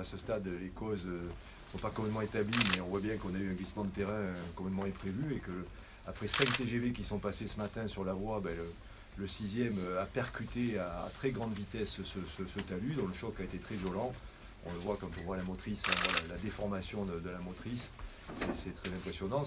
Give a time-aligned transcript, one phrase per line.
[0.00, 1.28] À ce stade, les causes ne
[1.70, 4.12] sont pas complètement établies, mais on voit bien qu'on a eu un glissement de terrain
[4.12, 5.66] euh, complètement imprévu et que
[6.06, 8.64] après 5 TGV qui sont passés ce matin sur la voie, ben, le,
[9.18, 13.42] le sixième euh, a percuté à, très grande vitesse ce, talus, dont le choc a
[13.42, 14.10] été très violent.
[14.64, 17.90] On le voit quand on voit la motrice, hein, la déformation de, la motrice,
[18.54, 19.42] c'est- très impressionnant.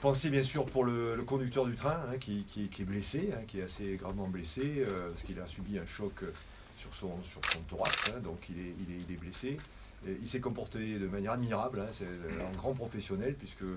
[0.00, 3.64] Pensez bien sûr pour le, conducteur du train hein, qui, est blessé, hein, qui est
[3.64, 6.32] assez gravement blessé, euh, parce qu'il a subi un choc euh,
[6.80, 9.58] sur son, sur son thorax, hein, donc il est, blessé.
[10.06, 13.76] Il s'est comporté de manière admirable, hein, c'est un grand professionnel, puisque euh,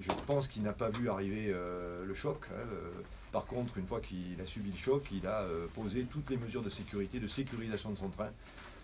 [0.00, 2.46] je pense qu'il n'a pas vu arriver euh, le choc.
[2.50, 2.90] hein, euh,
[3.32, 6.36] par contre, une fois qu'il a subi le choc, il a euh, posé toutes les
[6.36, 8.30] mesures de sécurité, de sécurisation de son train.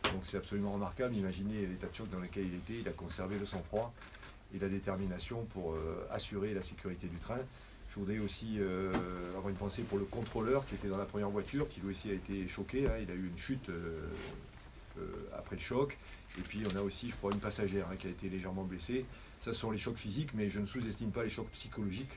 [0.05, 1.15] Donc c'est absolument remarquable.
[1.15, 2.81] Imaginez l'état de choc dans lequel il était.
[2.81, 3.93] Il a conservé le sang-froid
[4.55, 7.39] et la détermination pour euh, assurer la sécurité du train.
[7.99, 8.93] Voudrais aussi euh,
[9.31, 12.11] avoir une pensée pour le contrôleur qui était dans la première voiture, qui lui aussi
[12.11, 12.87] a été choqué.
[12.87, 12.93] hein.
[13.03, 14.07] Il a eu une chute euh,
[14.99, 15.03] euh,
[15.37, 15.99] après le choc.
[16.39, 19.05] Et puis on a aussi, je crois, une passagère hein, qui a été légèrement blessée.
[19.41, 22.13] Ça, ce sont les chocs physiques, mais je ne sous-estime pas les chocs psychologiques.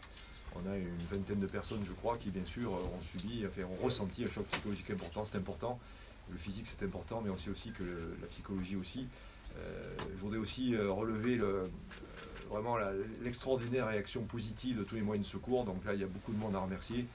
[0.55, 4.23] On a une vingtaine de personnes, je crois, qui bien sûr ont subi, ont ressenti
[4.23, 5.25] un choc psychologique important.
[5.25, 5.79] C'est important.
[6.29, 7.83] Le physique, c'est important, mais on sait aussi que
[8.21, 9.07] la psychologie aussi.
[9.57, 11.67] Euh, je voudrais aussi euh, relever le, euh,
[12.49, 12.77] vraiment
[13.21, 15.63] l'extraordinaire réaction positive de tous les moyens de secours.
[15.63, 17.05] Donc là, il y a beaucoup de monde à remercier.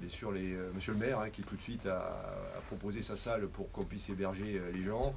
[0.00, 2.34] Bien sûr, les, Monsieur le maire, hein, qui tout de suite a,
[2.66, 5.14] proposé sa salle pour qu'on puisse héberger les gens.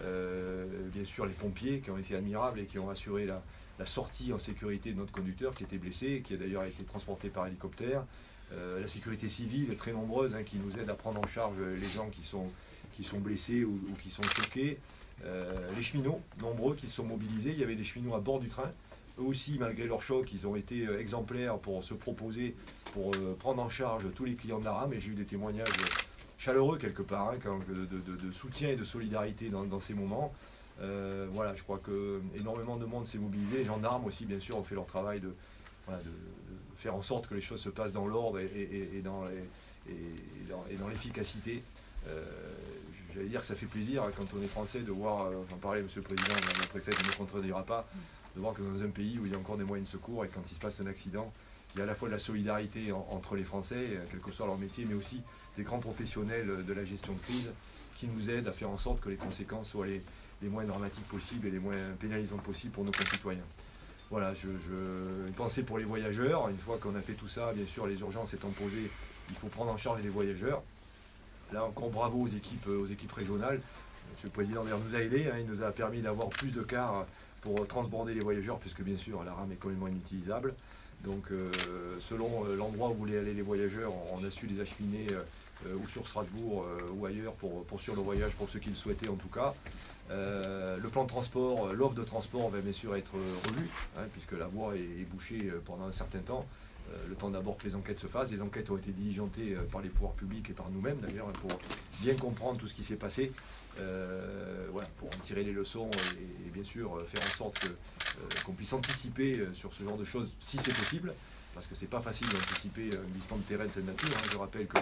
[0.00, 3.42] Bien sûr, les pompiers qui ont été admirables et qui ont assuré la,
[3.86, 7.48] sortie en sécurité de notre conducteur qui était blessé qui a d'ailleurs été transporté par
[7.48, 8.04] hélicoptère.
[8.52, 12.08] La sécurité civile, très nombreuse, hein, qui nous aide à prendre en charge les gens
[12.08, 12.46] qui sont,
[12.98, 14.76] qui sont blessés ou, qui sont choqués.
[15.24, 17.50] Euh, les cheminots, nombreux, qui se sont mobilisés.
[17.50, 18.70] Il y avait des cheminots à bord du train.
[19.20, 22.56] Eux aussi, malgré leur choc, ils ont été euh, exemplaires pour se proposer,
[22.94, 24.94] pour euh, prendre en charge tous les clients de la rame.
[24.94, 25.68] Et j'ai eu des témoignages
[26.38, 27.38] chaleureux quelque part, hein,
[27.68, 30.34] de, soutien et de solidarité dans, ces moments.
[30.80, 33.58] Voilà, je crois que énormément de monde s'est mobilisé.
[33.58, 35.32] Les gendarmes aussi, bien sûr, ont fait leur travail de,
[36.76, 39.24] faire en sorte que les choses se passent dans l'ordre et, dans
[40.88, 41.62] l'efficacité.
[43.14, 45.56] J'allais dire que ça fait plaisir hein, quand on est français de voir, euh, j'en
[45.56, 47.88] parlais Monsieur le Président, la préfète ne me contredira pas,
[48.36, 50.24] de voir que dans un pays où il y a encore des moyens de secours
[50.24, 51.32] et quand il se passe un accident,
[51.74, 54.20] il y a à la fois de la solidarité en- entre les Français, euh, quel
[54.20, 55.22] que soit leur métier, mais aussi
[55.56, 57.50] des grands professionnels de la gestion de crise
[57.96, 60.02] qui nous aident à faire en sorte que les conséquences soient les,
[60.42, 63.42] les moins dramatiques possibles et les moins pénalisantes possibles pour nos concitoyens.
[64.10, 66.48] Voilà, je, je une pensée pour les voyageurs.
[66.48, 68.88] Une fois qu'on a fait tout ça, bien sûr, les urgences étant posées,
[69.30, 70.62] il faut prendre en charge les voyageurs.
[71.52, 73.60] Là encore, bravo aux équipes, aux équipes régionales.
[74.12, 76.62] Monsieur le Président d'ailleurs nous a aidés, hein, il nous a permis d'avoir plus de
[76.62, 77.06] cars
[77.40, 80.54] pour transborder les voyageurs, puisque bien sûr la rame est complètement inutilisable.
[81.04, 81.50] Donc euh,
[82.00, 85.22] selon euh, l'endroit où voulaient aller les voyageurs, on a su les acheminer euh,
[85.66, 88.74] euh, ou sur Strasbourg euh, ou ailleurs pour poursuivre le voyage pour ceux qui le
[88.74, 89.54] souhaitaient en tout cas.
[90.10, 93.68] Euh, le plan de transport, euh, l'offre de transport va bien sûr être euh, revue,
[93.96, 96.46] hein, puisque la voie est, bouchée euh, pendant un certain temps.
[97.08, 98.30] Le temps d'abord que les enquêtes se fassent.
[98.30, 101.50] Les enquêtes ont été diligentées euh, par les pouvoirs publics et par nous-mêmes d'ailleurs, pour
[102.00, 103.32] bien comprendre tout ce qui s'est passé,
[103.78, 104.66] euh,
[104.98, 105.90] pour en tirer les leçons
[106.46, 107.70] et, bien sûr euh, faire en sorte
[108.44, 111.14] qu'on puisse anticiper sur ce genre de choses si c'est possible,
[111.54, 114.08] parce que c'est pas facile d'anticiper un glissement de terrain de cette nature.
[114.16, 114.28] hein.
[114.32, 114.78] Je rappelle que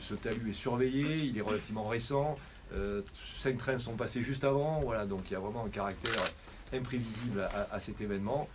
[0.00, 2.36] ce, talus est surveillé, il est relativement récent,
[3.38, 6.24] cinq trains sont passés juste avant, voilà, donc il y a vraiment un caractère
[6.72, 8.48] imprévisible à cet événement.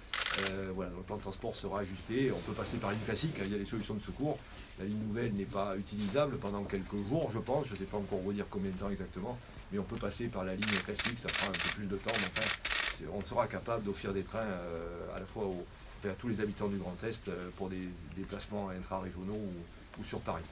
[0.51, 2.31] Euh, voilà, le plan de transport sera ajusté.
[2.31, 4.37] On peut passer par une classique, hein, il y a des solutions de secours.
[4.79, 7.67] La ligne nouvelle n'est pas utilisable pendant quelques jours, je pense.
[7.67, 9.37] Je ne sais pas encore vous dire combien de temps exactement,
[9.71, 12.13] mais on peut passer par la ligne classique, ça prend un peu plus de temps,
[12.21, 15.65] mais on sera capable d'offrir des trains euh, à la fois aux,
[16.05, 19.39] à tous les habitants du Grand Est euh, pour des déplacements intra-régionaux
[19.97, 20.43] ou, sur Paris.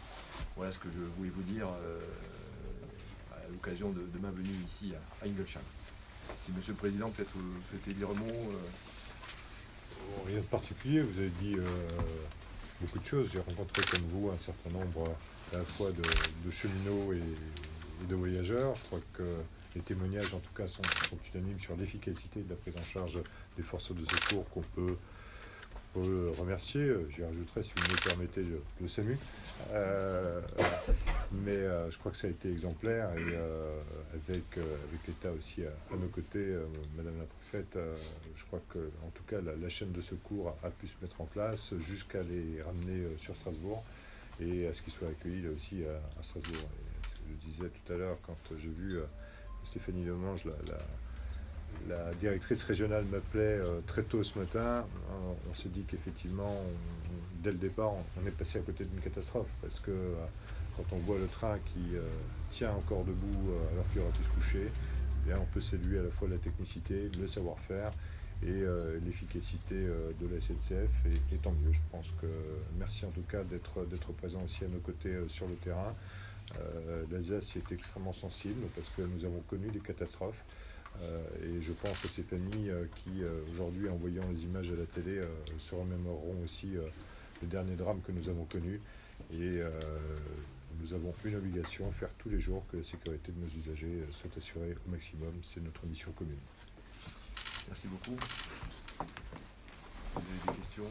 [0.58, 1.68] Voilà ce que je voulais vous dire
[3.32, 5.28] à l'occasion de, ma venue ici à, à.
[6.46, 8.52] Si Monsieur le Président, peut-être vous souhaitez dire un mot.
[10.26, 11.66] Rien de particulier, vous avez dit euh,
[12.82, 13.30] beaucoup de choses.
[13.32, 15.16] J'ai rencontré comme vous un certain nombre
[15.54, 18.76] à la fois de, cheminots et, de voyageurs.
[18.76, 19.24] Je crois que
[19.76, 23.20] les témoignages en tout cas sont, sont unanimes sur l'efficacité de la prise en charge
[23.56, 24.98] des forces de secours qu'on peut,
[26.38, 26.94] remercier.
[27.16, 29.18] J'y rajouterai, si vous me permettez, le, le SAMU.
[29.72, 30.42] Euh.
[31.32, 33.82] Mais euh, je crois que ça a été exemplaire et euh,
[34.14, 36.56] avec, avec l'État aussi à, nos côtés,
[36.96, 37.78] Madame la Préfète,
[38.36, 41.26] je crois que en tout cas la, chaîne de secours a, pu se mettre en
[41.26, 43.84] place jusqu'à les ramener sur Strasbourg
[44.40, 46.70] et à ce qu'ils soient accueillis aussi à, Strasbourg.
[47.30, 49.00] je disais tout à l'heure quand j'ai vu
[49.66, 50.78] Stéphanie Lemange, la
[51.88, 54.86] la directrice régionale m'appelait euh, très tôt ce matin.
[55.50, 56.62] On, s'est dit qu'effectivement,
[57.42, 60.26] dès le départ, on, est passé à côté d'une catastrophe parce que euh,
[60.78, 62.02] quand on voit le train qui euh,
[62.52, 64.72] tient encore debout alors qu'il aurait pu se coucher,
[65.30, 67.92] eh on peut saluer à la fois la technicité, le savoir-faire
[68.44, 68.64] et
[69.04, 70.90] l'efficacité de la SNCF.
[71.34, 72.28] Et, tant mieux, je pense que
[72.78, 75.94] merci en tout cas d'être présent aussi à nos côtés sur le terrain.
[77.12, 80.42] L'Alsace est extrêmement sensible parce que nous avons connu des catastrophes.
[81.02, 84.72] Euh, et je pense à ces familles euh, qui, euh, aujourd'hui, en voyant les images
[84.72, 85.22] à la télé,
[85.60, 86.74] se remémoreront aussi
[87.42, 88.82] le dernier drame que nous avons connu.
[89.34, 89.60] Et
[90.82, 94.36] nous avons une obligation, faire tous les jours que la sécurité de nos usagers soit
[94.38, 95.34] assurée au maximum.
[95.44, 96.38] C'est notre mission commune.
[97.68, 98.16] Merci beaucoup.
[100.14, 100.90] Vous avez des questions?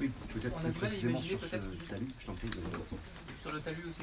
[0.00, 2.50] Oui, peut-être plus précisément sur ce talus, je t'en prie.
[3.40, 4.02] Sur le talus aussi,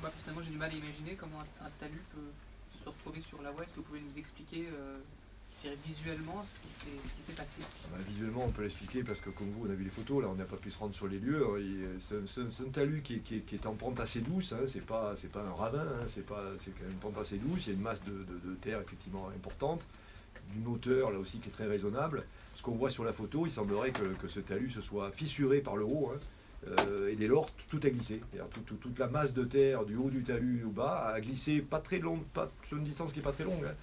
[0.00, 2.32] moi personnellement j'ai du mal à imaginer comment un talus peut
[2.86, 3.64] retrouver sur la voie.
[3.64, 4.98] Est-ce que vous pouvez nous expliquer euh,
[5.84, 9.66] visuellement ce qui s'est passé ah bah, Visuellement, on peut l'expliquer parce que comme vous,
[9.66, 11.44] on a vu les photos, là, on n'a pas pu se rendre sur les lieux.
[11.98, 13.22] C'est un, talus qui,
[13.52, 16.98] est en pente assez douce, hein, c'est pas, un ravin, hein, c'est quand même une
[16.98, 19.82] pente assez douce, il y a une masse de, terre effectivement importante,
[20.52, 22.24] d'une hauteur là aussi qui est très raisonnable.
[22.54, 25.76] Ce qu'on voit sur la photo, il semblerait que, ce talus se soit fissuré par
[25.76, 26.12] le haut.
[26.14, 26.20] Hein.
[26.68, 28.20] Euh, et dès lors, tout a glissé.
[28.80, 31.98] toute la masse de terre du haut du talus au bas a glissé pas très
[31.98, 33.74] long, pas sur une distance qui n'est pas très longue, hein.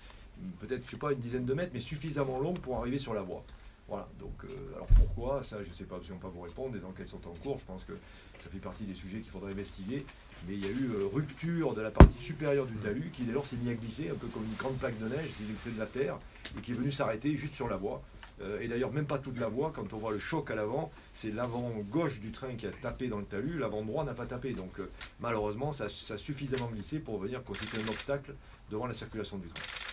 [0.59, 3.21] Peut-être, je sais pas, une dizaine de mètres, mais suffisamment longue pour arriver sur la
[3.21, 3.43] voie.
[3.87, 6.85] Voilà, donc, euh, alors pourquoi Ça, je ne sais pas, absolument pas vous répondre, les
[6.85, 7.93] enquêtes sont en cours, je pense que
[8.41, 10.05] ça fait partie des sujets qu'il faudrait investiguer,
[10.47, 13.33] mais il y a eu euh, rupture de la partie supérieure du talus qui dès
[13.33, 15.29] lors s'est mis à glisser, un peu comme une grande plaque de neige,
[15.63, 16.17] c'est de la terre,
[16.57, 18.01] et qui est venu s'arrêter juste sur la voie.
[18.41, 20.91] Euh, et d'ailleurs, même pas toute la voie, quand on voit le choc à l'avant,
[21.13, 24.25] c'est l'avant gauche du train qui a tapé dans le talus, l'avant droit n'a pas
[24.25, 24.53] tapé.
[24.53, 24.79] Donc
[25.19, 28.33] malheureusement, ça, ça, a suffisamment glissé pour venir constituer un obstacle
[28.71, 29.92] devant la circulation du train.